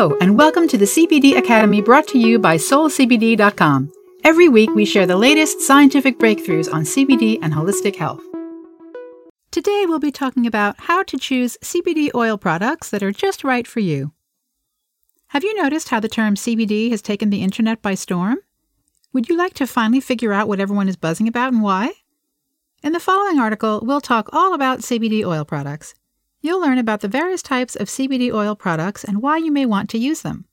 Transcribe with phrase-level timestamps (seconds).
[0.00, 3.92] Hello, and welcome to the CBD Academy brought to you by SolCBD.com.
[4.24, 8.22] Every week, we share the latest scientific breakthroughs on CBD and holistic health.
[9.50, 13.66] Today, we'll be talking about how to choose CBD oil products that are just right
[13.66, 14.14] for you.
[15.26, 18.38] Have you noticed how the term CBD has taken the internet by storm?
[19.12, 21.92] Would you like to finally figure out what everyone is buzzing about and why?
[22.82, 25.92] In the following article, we'll talk all about CBD oil products.
[26.42, 29.90] You'll learn about the various types of CBD oil products and why you may want
[29.90, 30.46] to use them.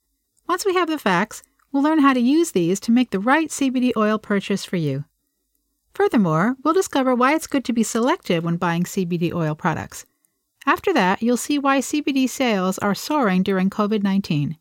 [0.46, 3.50] Once we have the facts, we'll learn how to use these to make the right
[3.50, 5.06] CBD oil purchase for you.
[5.94, 10.06] Furthermore, we'll discover why it's good to be selective when buying CBD oil products.
[10.66, 14.58] After that, you'll see why CBD sales are soaring during COVID 19.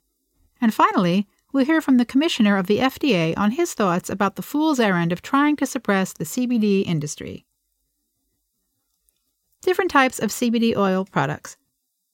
[0.60, 4.42] And finally, we'll hear from the Commissioner of the FDA on his thoughts about the
[4.42, 7.45] fool's errand of trying to suppress the CBD industry
[9.62, 11.56] different types of CBD oil products.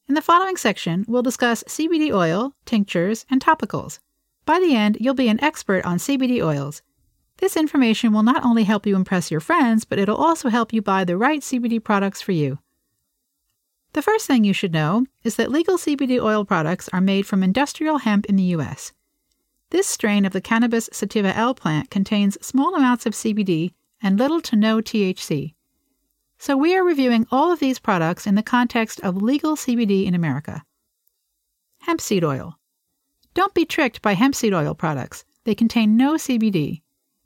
[0.09, 3.99] In the following section, we'll discuss CBD oil, tinctures, and topicals.
[4.45, 6.83] By the end, you'll be an expert on CBD oils.
[7.39, 10.83] This information will not only help you impress your friends, but it'll also help you
[10.83, 12.59] buy the right CBD products for you.
[13.95, 17.43] The first thing you should know is that legal CBD oil products are made from
[17.43, 18.93] industrial hemp in the U.S.
[19.71, 24.41] This strain of the cannabis sativa L plant contains small amounts of CBD and little
[24.43, 25.55] to no THC.
[26.43, 30.15] So we are reviewing all of these products in the context of legal CBD in
[30.17, 30.65] America.
[31.83, 32.59] Hemp seed oil.
[33.33, 35.25] Don't be tricked by hemp seed oil products.
[35.45, 36.83] They contain no CBD.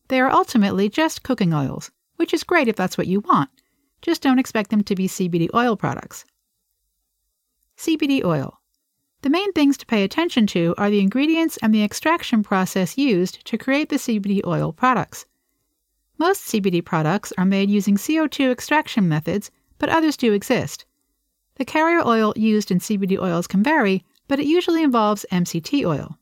[0.08, 3.48] They are ultimately just cooking oils, which is great if that's what you want.
[4.03, 6.27] Just don't expect them to be CBD oil products.
[7.78, 8.61] CBD oil.
[9.23, 13.47] The main things to pay attention to are the ingredients and the extraction process used
[13.47, 15.25] to create the CBD oil products.
[16.19, 20.86] Most CBD products are made using CO2 extraction methods, but others do exist.
[21.56, 26.19] The carrier oil used in CBD oils can vary, but it usually involves MCT oil.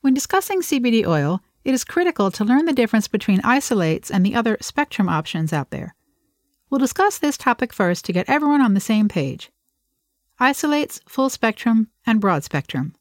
[0.00, 4.34] When discussing CBD oil, it is critical to learn the difference between isolates and the
[4.34, 5.94] other spectrum options out there.
[6.68, 9.50] We'll discuss this topic first to get everyone on the same page.
[10.40, 12.94] Isolates, full spectrum, and broad spectrum.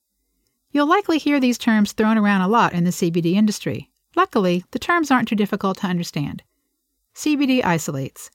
[0.71, 3.90] You'll likely hear these terms thrown around a lot in the CBD industry.
[4.15, 6.43] Luckily, the terms aren't too difficult to understand.
[7.15, 8.29] CBD isolates.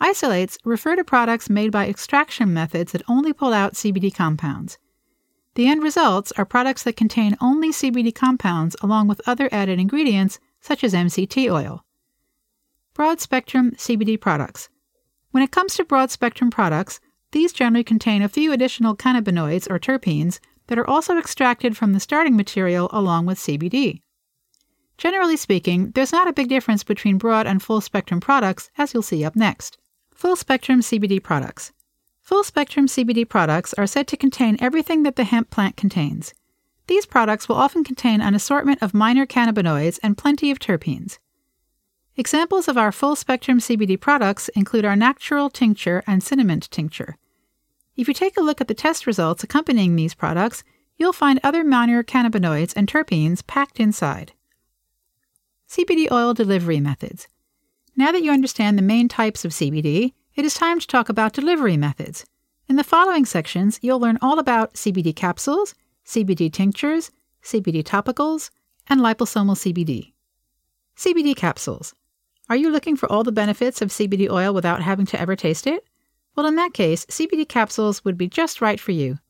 [0.00, 4.78] Isolates refer to products made by extraction methods that only pull out CBD compounds.
[5.54, 10.40] The end results are products that contain only CBD compounds along with other added ingredients
[10.60, 11.84] such as MCT oil.
[12.94, 14.68] Broad spectrum CBD products.
[15.30, 17.00] When it comes to broad spectrum products,
[17.32, 22.00] these generally contain a few additional cannabinoids or terpenes that are also extracted from the
[22.00, 24.00] starting material along with CBD.
[25.02, 29.02] Generally speaking, there's not a big difference between broad and full spectrum products, as you'll
[29.02, 29.76] see up next.
[30.14, 31.72] Full spectrum CBD products.
[32.20, 36.34] Full spectrum CBD products are said to contain everything that the hemp plant contains.
[36.86, 41.18] These products will often contain an assortment of minor cannabinoids and plenty of terpenes.
[42.14, 47.16] Examples of our full spectrum CBD products include our natural tincture and cinnamon tincture.
[47.96, 50.62] If you take a look at the test results accompanying these products,
[50.96, 54.34] you'll find other minor cannabinoids and terpenes packed inside.
[55.72, 57.28] CBD oil delivery methods.
[57.96, 61.32] Now that you understand the main types of CBD, it is time to talk about
[61.32, 62.26] delivery methods.
[62.68, 65.74] In the following sections, you'll learn all about CBD capsules,
[66.04, 67.10] CBD tinctures,
[67.42, 68.50] CBD topicals,
[68.86, 70.12] and liposomal CBD.
[70.94, 71.94] CBD capsules.
[72.50, 75.66] Are you looking for all the benefits of CBD oil without having to ever taste
[75.66, 75.86] it?
[76.36, 79.20] Well, in that case, CBD capsules would be just right for you.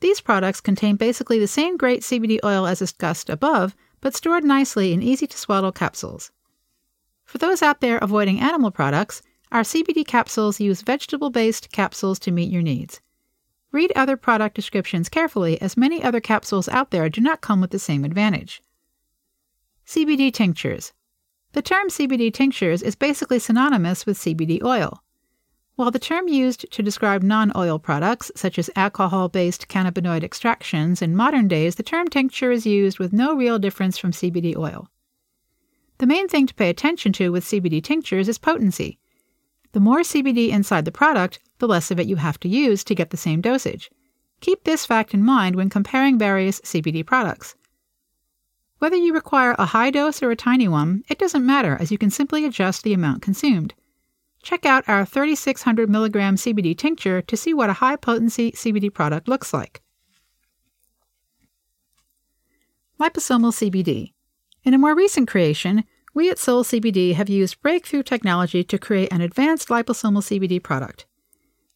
[0.00, 4.92] These products contain basically the same great CBD oil as discussed above, but stored nicely
[4.92, 6.30] in easy to swallow capsules.
[7.24, 12.30] For those out there avoiding animal products, our CBD capsules use vegetable based capsules to
[12.30, 13.00] meet your needs.
[13.72, 17.70] Read other product descriptions carefully, as many other capsules out there do not come with
[17.70, 18.62] the same advantage.
[19.86, 20.92] CBD tinctures.
[21.52, 25.02] The term CBD tinctures is basically synonymous with CBD oil.
[25.76, 31.02] While the term used to describe non oil products, such as alcohol based cannabinoid extractions,
[31.02, 34.88] in modern days the term tincture is used with no real difference from CBD oil.
[35.98, 39.00] The main thing to pay attention to with CBD tinctures is potency.
[39.72, 42.94] The more CBD inside the product, the less of it you have to use to
[42.94, 43.90] get the same dosage.
[44.40, 47.56] Keep this fact in mind when comparing various CBD products.
[48.78, 51.98] Whether you require a high dose or a tiny one, it doesn't matter as you
[51.98, 53.74] can simply adjust the amount consumed.
[54.44, 59.26] Check out our 3600 milligram CBD tincture to see what a high potency CBD product
[59.26, 59.80] looks like.
[63.00, 64.12] Liposomal CBD.
[64.62, 69.10] In a more recent creation, we at Sol CBD have used breakthrough technology to create
[69.10, 71.06] an advanced liposomal CBD product.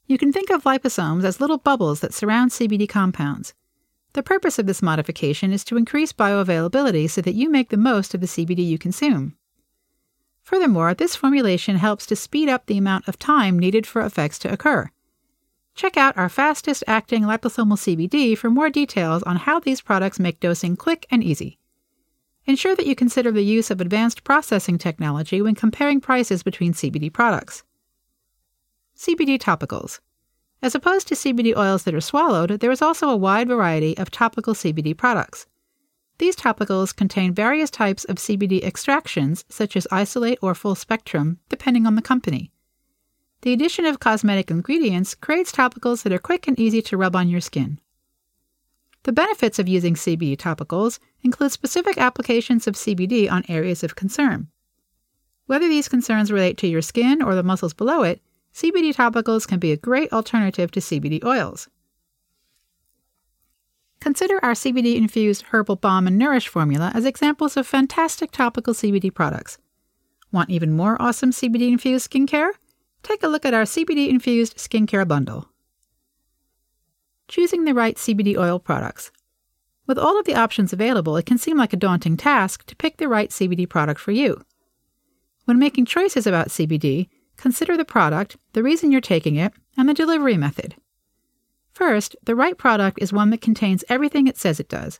[0.06, 3.54] You can think of liposomes as little bubbles that surround CBD compounds.
[4.12, 8.12] The purpose of this modification is to increase bioavailability so that you make the most
[8.12, 9.37] of the CBD you consume.
[10.48, 14.50] Furthermore, this formulation helps to speed up the amount of time needed for effects to
[14.50, 14.90] occur.
[15.74, 20.40] Check out our fastest acting liposomal CBD for more details on how these products make
[20.40, 21.58] dosing quick and easy.
[22.46, 27.12] Ensure that you consider the use of advanced processing technology when comparing prices between CBD
[27.12, 27.62] products.
[28.96, 30.00] CBD topicals.
[30.62, 34.10] As opposed to CBD oils that are swallowed, there is also a wide variety of
[34.10, 35.46] topical CBD products.
[36.18, 41.86] These topicals contain various types of CBD extractions, such as isolate or full spectrum, depending
[41.86, 42.50] on the company.
[43.42, 47.28] The addition of cosmetic ingredients creates topicals that are quick and easy to rub on
[47.28, 47.78] your skin.
[49.04, 54.48] The benefits of using CBD topicals include specific applications of CBD on areas of concern.
[55.46, 58.20] Whether these concerns relate to your skin or the muscles below it,
[58.52, 61.68] CBD topicals can be a great alternative to CBD oils.
[64.00, 69.12] Consider our CBD infused herbal balm and nourish formula as examples of fantastic topical CBD
[69.12, 69.58] products.
[70.30, 72.50] Want even more awesome CBD infused skincare?
[73.02, 75.48] Take a look at our CBD infused skincare bundle.
[77.28, 79.10] Choosing the right CBD oil products.
[79.86, 82.98] With all of the options available, it can seem like a daunting task to pick
[82.98, 84.42] the right CBD product for you.
[85.44, 87.08] When making choices about CBD,
[87.38, 90.74] Consider the product, the reason you're taking it, and the delivery method.
[91.78, 94.98] First, the right product is one that contains everything it says it does.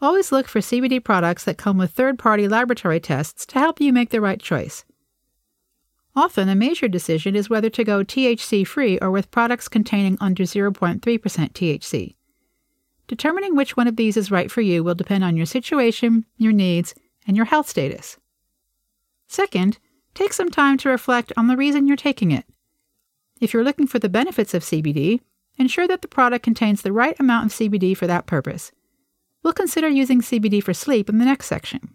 [0.00, 3.92] Always look for CBD products that come with third party laboratory tests to help you
[3.92, 4.84] make the right choice.
[6.14, 10.44] Often, a major decision is whether to go THC free or with products containing under
[10.44, 12.14] 0.3% THC.
[13.08, 16.52] Determining which one of these is right for you will depend on your situation, your
[16.52, 16.94] needs,
[17.26, 18.16] and your health status.
[19.26, 19.78] Second,
[20.14, 22.44] take some time to reflect on the reason you're taking it.
[23.40, 25.18] If you're looking for the benefits of CBD,
[25.58, 28.72] ensure that the product contains the right amount of CBD for that purpose.
[29.42, 31.94] We'll consider using CBD for sleep in the next section.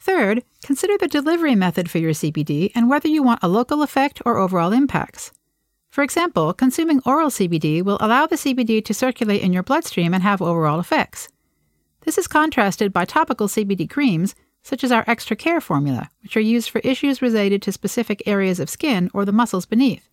[0.00, 4.20] Third, consider the delivery method for your CBD and whether you want a local effect
[4.24, 5.32] or overall impacts.
[5.90, 10.22] For example, consuming oral CBD will allow the CBD to circulate in your bloodstream and
[10.22, 11.28] have overall effects.
[12.00, 16.40] This is contrasted by topical CBD creams, such as our Extra Care formula, which are
[16.40, 20.11] used for issues related to specific areas of skin or the muscles beneath.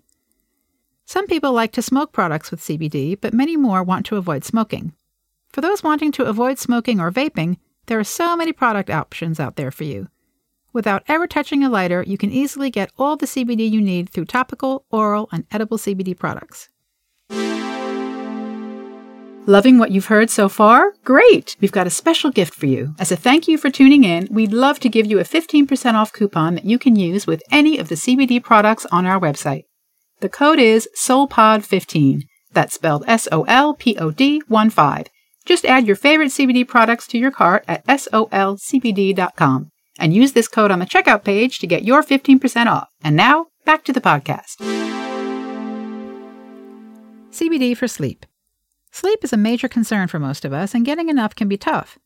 [1.09, 4.93] Some people like to smoke products with CBD, but many more want to avoid smoking.
[5.51, 7.57] For those wanting to avoid smoking or vaping,
[7.87, 10.09] there are so many product options out there for you.
[10.71, 14.25] Without ever touching a lighter, you can easily get all the CBD you need through
[14.25, 16.69] topical, oral, and edible CBD products.
[19.47, 20.93] Loving what you've heard so far?
[21.03, 21.57] Great!
[21.59, 22.93] We've got a special gift for you.
[22.99, 26.13] As a thank you for tuning in, we'd love to give you a 15% off
[26.13, 29.63] coupon that you can use with any of the CBD products on our website.
[30.21, 32.23] The code is SOLPOD15.
[32.51, 35.07] That's spelled S O L P O D 1 5.
[35.45, 40.71] Just add your favorite CBD products to your cart at solcbd.com and use this code
[40.71, 42.89] on the checkout page to get your 15% off.
[43.01, 44.57] And now, back to the podcast.
[47.31, 48.25] CBD for sleep.
[48.91, 51.97] Sleep is a major concern for most of us, and getting enough can be tough.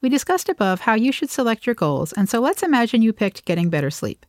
[0.00, 3.44] We discussed above how you should select your goals, and so let's imagine you picked
[3.44, 4.24] getting better sleep.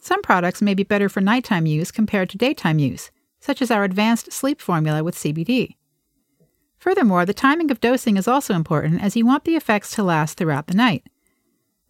[0.00, 3.84] Some products may be better for nighttime use compared to daytime use, such as our
[3.84, 5.76] advanced sleep formula with CBD.
[6.78, 10.38] Furthermore, the timing of dosing is also important as you want the effects to last
[10.38, 11.06] throughout the night.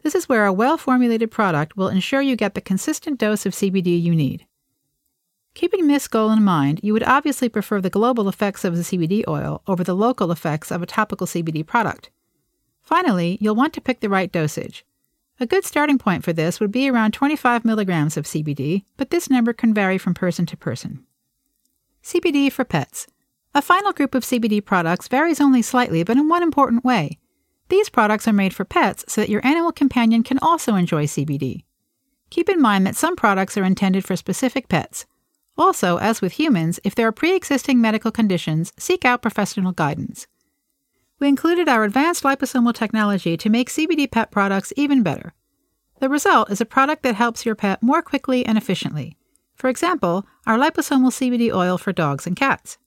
[0.02, 3.52] This is where a well formulated product will ensure you get the consistent dose of
[3.52, 4.47] CBD you need.
[5.55, 9.23] Keeping this goal in mind, you would obviously prefer the global effects of the CBD
[9.29, 12.11] oil over the local effects of a topical CBD product.
[12.83, 14.85] Finally, you'll want to pick the right dosage.
[15.40, 19.30] A good starting point for this would be around 25 milligrams of CBD, but this
[19.30, 21.04] number can vary from person to person.
[22.04, 23.06] CBD for pets.
[23.54, 27.18] A final group of CBD products varies only slightly, but in one important way.
[27.70, 31.64] These products are made for pets so that your animal companion can also enjoy CBD.
[32.28, 35.06] Keep in mind that some products are intended for specific pets,
[35.61, 40.26] also, as with humans, if there are pre existing medical conditions, seek out professional guidance.
[41.21, 45.35] We included our advanced liposomal technology to make CBD pet products even better.
[46.00, 49.19] The result is a product that helps your pet more quickly and efficiently.
[49.55, 52.79] For example, our liposomal CBD oil for dogs and cats.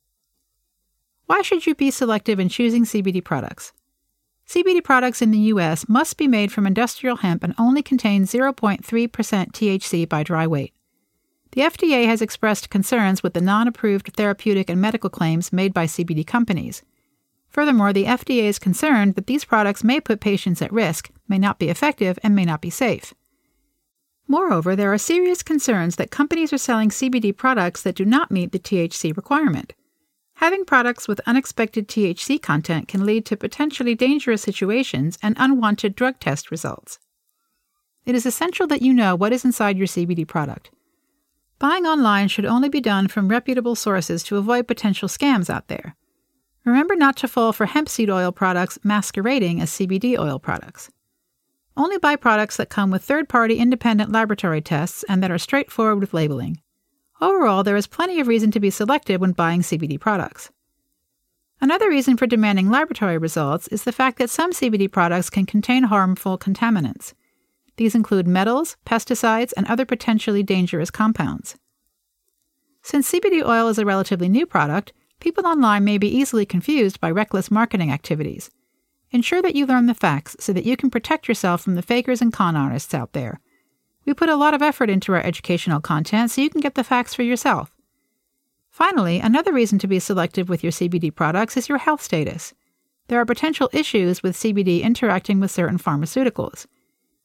[1.28, 3.72] Why should you be selective in choosing CBD products?
[4.50, 5.88] CBD products in the U.S.
[5.88, 10.74] must be made from industrial hemp and only contain 0.3% THC by dry weight.
[11.52, 15.86] The FDA has expressed concerns with the non approved therapeutic and medical claims made by
[15.86, 16.82] CBD companies.
[17.53, 21.60] Furthermore, the FDA is concerned that these products may put patients at risk, may not
[21.60, 23.13] be effective, and may not be safe.
[24.27, 28.51] Moreover, there are serious concerns that companies are selling CBD products that do not meet
[28.51, 29.74] the THC requirement.
[30.38, 36.19] Having products with unexpected THC content can lead to potentially dangerous situations and unwanted drug
[36.19, 36.98] test results.
[38.03, 40.72] It is essential that you know what is inside your CBD product.
[41.60, 45.95] Buying online should only be done from reputable sources to avoid potential scams out there.
[46.65, 50.89] Remember not to fall for hemp seed oil products masquerading as CBD oil products.
[51.75, 56.00] Only buy products that come with third party independent laboratory tests and that are straightforward
[56.00, 56.62] with labeling.
[57.20, 60.51] Overall, there is plenty of reason to be selective when buying CBD products.
[61.60, 65.84] Another reason for demanding laboratory results is the fact that some CBD products can contain
[65.84, 67.13] harmful contaminants.
[67.77, 71.55] These include metals, pesticides, and other potentially dangerous compounds.
[72.82, 74.91] Since CBD oil is a relatively new product,
[75.24, 78.51] people online may be easily confused by reckless marketing activities.
[79.12, 82.22] Ensure that you learn the facts so that you can protect yourself from the fakers
[82.22, 83.39] and con artists out there.
[84.06, 86.84] We put a lot of effort into our educational content so you can get the
[86.84, 87.72] facts for yourself.
[88.70, 92.53] Finally, another reason to be selective with your CBD products is your health status.
[93.08, 96.65] There are potential issues with CBD interacting with certain pharmaceuticals.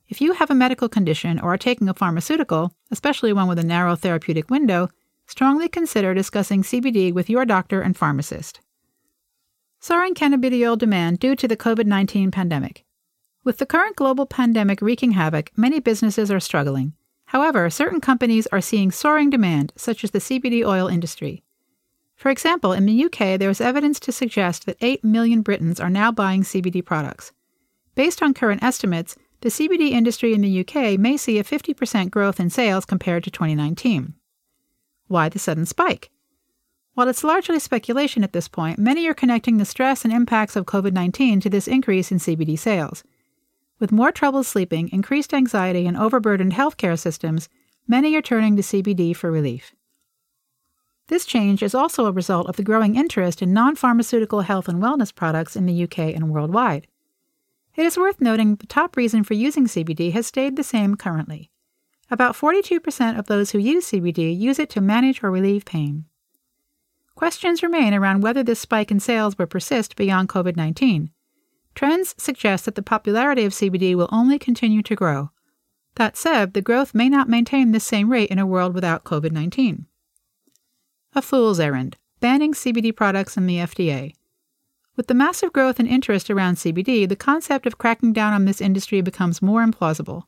[0.08, 3.64] If you have a medical condition or are taking a pharmaceutical, especially one with a
[3.64, 4.88] narrow therapeutic window,
[5.28, 8.60] strongly consider discussing CBD with your doctor and pharmacist.
[9.78, 12.84] Soaring cannabidiol demand due to the COVID 19 pandemic.
[13.44, 16.94] With the current global pandemic wreaking havoc, many businesses are struggling.
[17.26, 21.44] However, certain companies are seeing soaring demand, such as the CBD oil industry.
[22.16, 25.90] For example, in the UK, there is evidence to suggest that 8 million Britons are
[25.90, 27.32] now buying CBD products.
[27.94, 32.40] Based on current estimates, the CBD industry in the UK may see a 50% growth
[32.40, 34.14] in sales compared to 2019.
[35.08, 36.10] Why the sudden spike?
[36.94, 40.66] While it's largely speculation at this point, many are connecting the stress and impacts of
[40.66, 43.04] COVID 19 to this increase in CBD sales.
[43.78, 47.48] With more trouble sleeping, increased anxiety, and overburdened healthcare systems,
[47.86, 49.72] many are turning to CBD for relief.
[51.06, 54.82] This change is also a result of the growing interest in non pharmaceutical health and
[54.82, 56.86] wellness products in the UK and worldwide.
[57.76, 61.50] It is worth noting the top reason for using CBD has stayed the same currently.
[62.10, 66.06] About 42% of those who use CBD use it to manage or relieve pain.
[67.14, 71.10] Questions remain around whether this spike in sales will persist beyond COVID 19.
[71.74, 75.30] Trends suggest that the popularity of CBD will only continue to grow.
[75.96, 79.32] That said, the growth may not maintain this same rate in a world without COVID
[79.32, 79.86] 19.
[81.14, 84.14] A fool's errand banning CBD products in the FDA.
[84.96, 88.60] With the massive growth and interest around CBD, the concept of cracking down on this
[88.60, 90.24] industry becomes more implausible.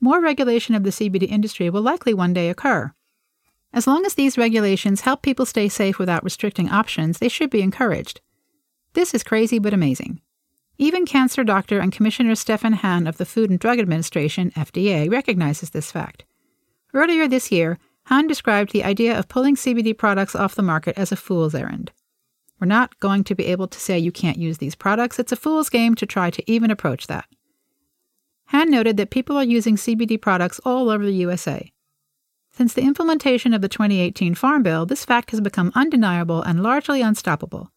[0.00, 2.92] More regulation of the CBD industry will likely one day occur.
[3.72, 7.62] As long as these regulations help people stay safe without restricting options, they should be
[7.62, 8.20] encouraged.
[8.94, 10.20] This is crazy but amazing.
[10.78, 15.70] Even cancer doctor and Commissioner Stephen Hahn of the Food and Drug Administration, FDA, recognizes
[15.70, 16.24] this fact.
[16.94, 21.10] Earlier this year, Hahn described the idea of pulling CBD products off the market as
[21.12, 21.90] a fool's errand.
[22.60, 25.18] We're not going to be able to say you can't use these products.
[25.18, 27.26] It's a fool's game to try to even approach that.
[28.48, 31.70] Hahn noted that people are using CBD products all over the USA.
[32.50, 37.02] Since the implementation of the 2018 Farm Bill, this fact has become undeniable and largely
[37.02, 37.70] unstoppable.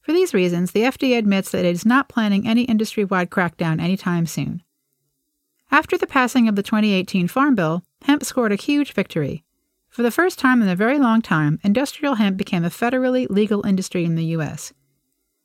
[0.00, 3.80] For these reasons, the FDA admits that it is not planning any industry wide crackdown
[3.80, 4.62] anytime soon.
[5.70, 9.42] After the passing of the 2018 Farm Bill, hemp scored a huge victory.
[9.88, 13.66] For the first time in a very long time, industrial hemp became a federally legal
[13.66, 14.72] industry in the U.S.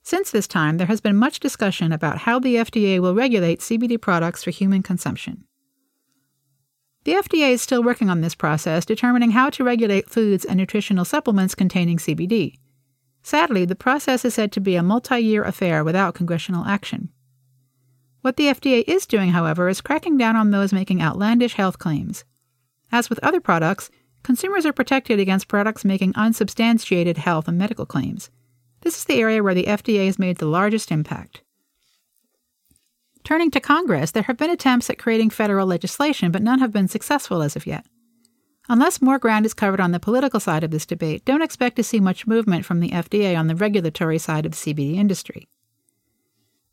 [0.09, 4.01] Since this time, there has been much discussion about how the FDA will regulate CBD
[4.01, 5.43] products for human consumption.
[7.03, 11.05] The FDA is still working on this process, determining how to regulate foods and nutritional
[11.05, 12.55] supplements containing CBD.
[13.21, 17.09] Sadly, the process is said to be a multi year affair without congressional action.
[18.21, 22.25] What the FDA is doing, however, is cracking down on those making outlandish health claims.
[22.91, 23.91] As with other products,
[24.23, 28.31] consumers are protected against products making unsubstantiated health and medical claims.
[28.81, 31.41] This is the area where the FDA has made the largest impact.
[33.23, 36.87] Turning to Congress, there have been attempts at creating federal legislation, but none have been
[36.87, 37.85] successful as of yet.
[38.69, 41.83] Unless more ground is covered on the political side of this debate, don't expect to
[41.83, 45.47] see much movement from the FDA on the regulatory side of the CBD industry.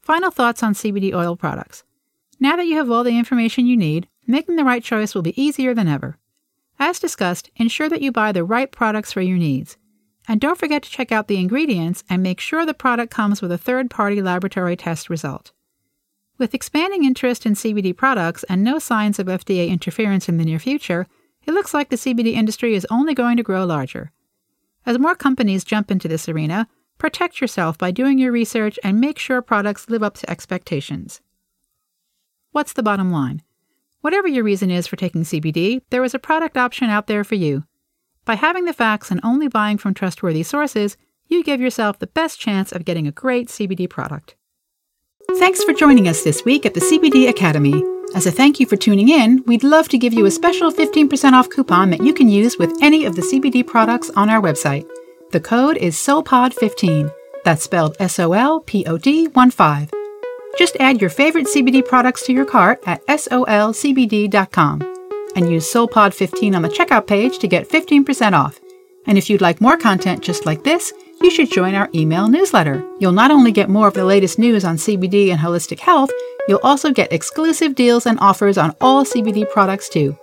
[0.03, 1.85] Final thoughts on CBD oil products.
[2.39, 5.41] Now that you have all the information you need, making the right choice will be
[5.41, 6.19] easier than ever.
[6.79, 9.79] As discussed, ensure that you buy the right products for your needs.
[10.29, 13.53] And don't forget to check out the ingredients and make sure the product comes with
[13.53, 15.53] a third party laboratory test result.
[16.39, 20.59] With expanding interest in CBD products and no signs of FDA interference in the near
[20.59, 21.07] future,
[21.45, 24.13] it looks like the CBD industry is only going to grow larger.
[24.85, 26.69] As more companies jump into this arena,
[26.99, 31.21] protect yourself by doing your research and make sure products live up to expectations.
[32.53, 33.43] What's the bottom line?
[34.01, 37.35] Whatever your reason is for taking CBD, there is a product option out there for
[37.35, 37.65] you.
[38.27, 40.97] By having the facts and only buying from trustworthy sources,
[41.29, 44.35] you give yourself the best chance of getting a great CBD product.
[45.39, 47.85] Thanks for joining us this week at the CBD Academy.
[48.17, 51.33] As a thank you for tuning in, we'd love to give you a special 15%
[51.35, 54.89] off coupon that you can use with any of the CBD products on our website.
[55.31, 57.13] The code is SOLPOD15.
[57.45, 59.91] That's spelled S O L P O D 1 5.
[60.59, 64.96] Just add your favorite CBD products to your cart at solcbd.com
[65.37, 68.59] and use SOLPOD15 on the checkout page to get 15% off.
[69.07, 72.85] And if you'd like more content just like this, you should join our email newsletter.
[72.99, 76.11] You'll not only get more of the latest news on CBD and holistic health,
[76.49, 80.17] you'll also get exclusive deals and offers on all CBD products too.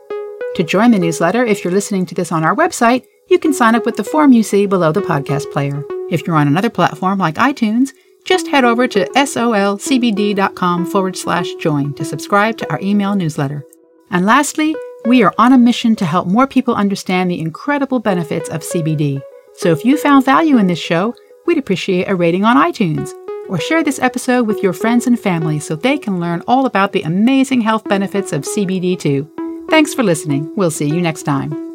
[0.56, 3.76] To join the newsletter, if you're listening to this on our website, you can sign
[3.76, 5.84] up with the form you see below the podcast player.
[6.12, 7.90] If you're on another platform like iTunes,
[8.26, 13.66] just head over to solcbd.com forward slash join to subscribe to our email newsletter.
[14.12, 18.50] And lastly, we are on a mission to help more people understand the incredible benefits
[18.50, 19.22] of CBD.
[19.56, 21.14] So if you found value in this show,
[21.46, 23.12] we'd appreciate a rating on iTunes.
[23.50, 26.94] Or share this episode with your friends and family so they can learn all about
[26.94, 29.30] the amazing health benefits of CBD too.
[29.70, 30.50] Thanks for listening.
[30.56, 31.73] We'll see you next time.